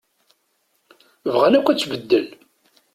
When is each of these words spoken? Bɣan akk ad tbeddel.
Bɣan 1.33 1.57
akk 1.57 1.67
ad 1.69 1.77
tbeddel. 1.79 2.27